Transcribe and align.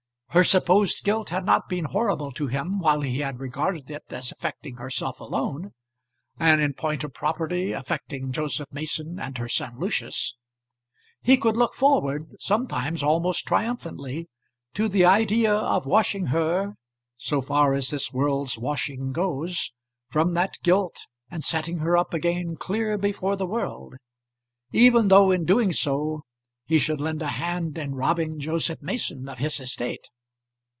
Her 0.33 0.45
supposed 0.45 1.03
guilt 1.03 1.27
had 1.27 1.43
not 1.43 1.67
been 1.67 1.83
horrible 1.83 2.31
to 2.39 2.47
him 2.47 2.79
while 2.79 3.01
he 3.01 3.19
had 3.19 3.41
regarded 3.41 3.91
it 3.91 4.05
as 4.11 4.31
affecting 4.31 4.77
herself 4.77 5.19
alone, 5.19 5.73
and 6.39 6.61
in 6.61 6.73
point 6.73 7.03
of 7.03 7.13
property 7.13 7.73
affecting 7.73 8.31
Joseph 8.31 8.69
Mason 8.71 9.19
and 9.19 9.37
her 9.37 9.49
son 9.49 9.77
Lucius. 9.77 10.37
He 11.21 11.35
could 11.35 11.57
look 11.57 11.73
forward, 11.73 12.37
sometimes 12.39 13.03
almost 13.03 13.45
triumphantly, 13.45 14.29
to 14.73 14.87
the 14.87 15.03
idea 15.03 15.53
of 15.53 15.85
washing 15.85 16.27
her 16.27 16.75
so 17.17 17.41
far 17.41 17.73
as 17.73 17.89
this 17.89 18.13
world's 18.13 18.57
washing 18.57 19.11
goes 19.11 19.73
from 20.07 20.33
that 20.35 20.55
guilt, 20.63 20.95
and 21.29 21.43
setting 21.43 21.79
her 21.79 21.97
up 21.97 22.13
again 22.13 22.55
clear 22.55 22.97
before 22.97 23.35
the 23.35 23.45
world, 23.45 23.95
even 24.71 25.09
though 25.09 25.29
in 25.29 25.43
doing 25.43 25.73
so 25.73 26.21
he 26.67 26.79
should 26.79 27.01
lend 27.01 27.21
a 27.21 27.27
hand 27.35 27.77
in 27.77 27.95
robbing 27.95 28.39
Joseph 28.39 28.81
Mason 28.81 29.27
of 29.27 29.39
his 29.39 29.59
estate. 29.59 30.07